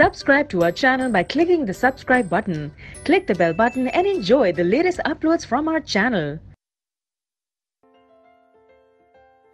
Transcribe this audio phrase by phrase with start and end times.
[0.00, 2.72] Subscribe to our channel by clicking the subscribe button.
[3.04, 6.38] Click the bell button and enjoy the latest uploads from our channel.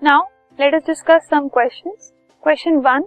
[0.00, 0.28] Now,
[0.58, 2.12] let us discuss some questions.
[2.40, 3.02] Question 1.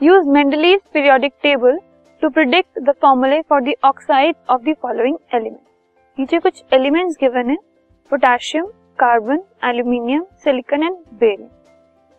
[0.00, 1.78] Use Mendeleev's periodic table
[2.20, 5.64] to predict the formulae for the oxides of the following elements.
[6.18, 7.56] नीचे कुछ elements given है
[8.10, 8.66] potassium,
[9.00, 11.50] carbon, aluminium, silicon and barium.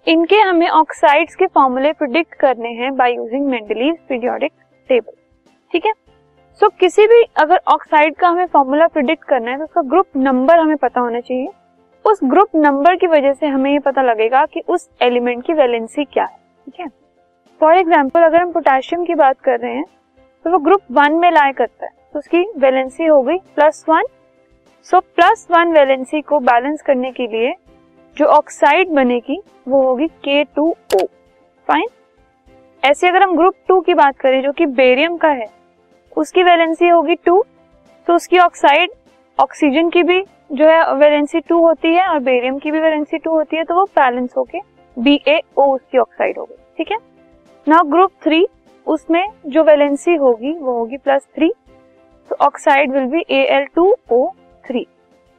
[0.06, 4.52] इनके हमें oxides के फॉर्मूले predict करने हैं by using Mendeleev periodic
[4.90, 5.12] table
[5.72, 5.92] ठीक है?
[6.60, 10.06] सो so, किसी भी अगर ऑक्साइड का हमें फॉर्मूला प्रिडिक्ट करना है तो उसका ग्रुप
[10.16, 11.48] नंबर हमें पता होना चाहिए।
[12.04, 16.04] उस ग्रुप नंबर की वजह से हमें ये पता लगेगा कि उस एलिमेंट की वैलेंसी
[16.04, 16.36] क्या है।
[16.66, 16.88] ठीक है?
[17.60, 19.84] फॉर एग्ज़ाम्पल अगर हम पोटेशियम की बात कर रहे हैं
[20.44, 24.04] तो वो ग्रुप वन में लाए करता है। तो उसकी वैलेंसी हो गई plus one
[24.86, 27.54] so plus one valency को बैलेंस करने के लिए
[28.16, 31.04] जो ऑक्साइड बनेगी, वो होगी के टू ओ
[31.68, 31.86] फाइन
[32.82, 35.46] ऐसे अगर हम ग्रुप टू की बात करें, जो कि बेरियम का है,
[36.16, 37.42] उसकी वैलेंसी होगी टू
[38.06, 38.90] तो उसकी ऑक्साइड
[39.38, 40.20] ऑक्सीजन की भी
[40.52, 43.74] जो है वैलेंसी टू होती है और बेरियम की भी वैलेंसी टू होती है तो
[43.74, 44.58] वो बैलेंस होके
[44.96, 46.98] बी ए ओ उसकी ऑक्साइड होगी। ठीक है?
[47.66, 48.46] नाउ ग्रुप थ्री
[48.86, 51.52] उसमें जो वैलेंसी होगी, वो होगी प्लस थ्री
[52.30, 54.26] तो oxide will be A L two O
[54.64, 54.86] three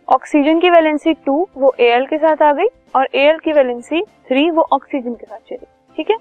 [0.07, 4.49] oxygen की वैलेंसी टू वो एल के साथ आ गई और एल की वैलेंसी थ्री
[4.49, 5.65] वो ऑक्सीजन के साथ चली।
[5.97, 6.17] ठीक है?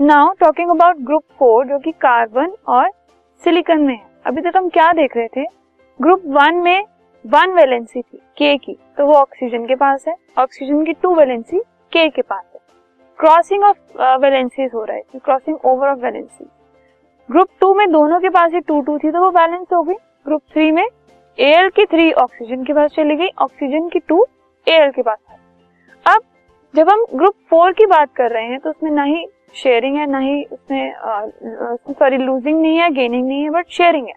[0.00, 2.90] Now talking about group four जो कि कार्बन और
[3.42, 5.44] सिलिकन में है। अभी तक हम क्या देख रहे थे?
[6.00, 6.84] ग्रुप वन में
[7.24, 11.60] वन वैलेंसी थी के की। तो वो ऑक्सीजन के पास है। ऑक्सीजन की टू वैलेंसी
[11.92, 12.60] के के पास है।
[13.18, 16.50] क्रॉसिंग ऑफ़ वैलेंसीज हो रहा है। Crossing over of valency
[17.28, 19.94] group two में दोनों के पास ही टू टू थी तो वो बैलेंस हो गई।
[20.26, 20.86] ग्रुप थ्री में
[21.38, 24.24] एल की थ्री ऑक्सीजन के पास चली गई ऑक्सीजन की टू
[24.66, 25.18] एल के पास
[26.06, 26.22] अब
[26.74, 30.06] जब हम ग्रुप फोर की बात कर रहे हैं तो उसमें ना ही शेयरिंग है
[30.10, 30.92] ना ही उसमें
[31.90, 34.14] सॉरी लूजिंग नहीं है गेनिंग नहीं है बट शेयरिंग है।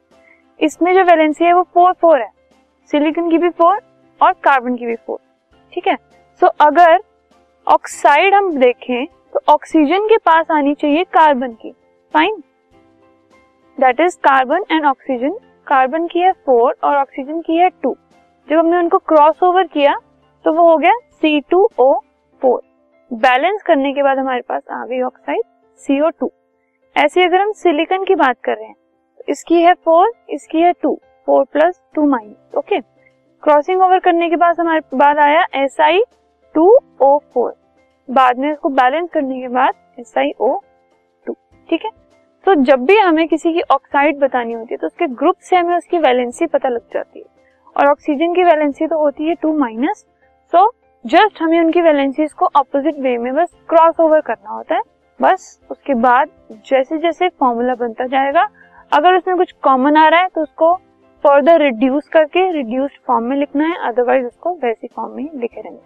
[0.60, 2.30] इसमें जो वैलेंसी है वो फोर फोर है।
[2.92, 3.82] सिलिकन की भी फोर
[4.22, 5.20] और कार्बन की भी फोर
[5.74, 5.96] ठीक है?
[5.96, 7.00] सो so, अगर
[7.68, 11.72] ऑक्साइड हम देखें तो ऑक्सीजन के पास आनी चाहिए कार्बन की।
[12.14, 12.42] Fine
[13.78, 15.38] that is carbon and oxygen
[15.70, 17.96] carbon की है फोर और ऑक्सीजन की है टू
[18.48, 19.96] जब हमने उनको क्रॉस ओवर किया
[20.46, 21.94] तो वो हो गया C two O
[22.42, 22.62] four
[23.12, 25.42] balance करने के बाद हमारे पास आ गई ऑक्साइड
[25.80, 26.32] सीओ टू
[26.96, 28.76] ऐसे अगर हम सिलिकन की बात कर रहे हैं
[29.18, 30.96] तो इसकी है फोर इसकी है two
[31.28, 32.80] four plus two minus okay
[33.44, 36.02] crossing over करने के बाद हमारे, बाद आया S I
[36.56, 36.68] two
[37.02, 37.54] O four
[38.10, 40.58] बाद में इसको बैलेंस करने के बाद एस आई ओ
[41.28, 41.34] टू
[41.70, 41.92] ठीक है?
[42.46, 45.76] तो जब भी हमें किसी की ऑक्साइड बतानी होती है तो उसके ग्रुप से हमें
[45.78, 47.26] उसकी वैलेंसी पता लग जाती है।
[47.76, 50.06] और ऑक्सीजन की वैलेंसी तो होती है टू माइनस
[50.54, 50.70] सो
[51.06, 54.82] जस्ट हमें उनकी वैलेंसीज को अपोजिट वे में बस क्रॉस ओवर करना होता है।
[55.20, 56.30] बस उसके बाद
[56.68, 58.48] जैसे जैसे फॉर्मूला बनता जाएगा,
[58.92, 60.74] अगर उसमें कुछ कॉमन आ रहा है तो उसको
[61.24, 65.78] फर्दर रिड्यूस करके रिड्यूस्ड फॉर्म में लिखना है अदरवाइज़ उसको वैसी फॉर्म में लिखे रहने